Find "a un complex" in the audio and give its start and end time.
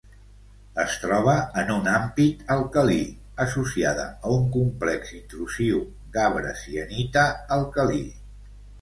4.31-5.15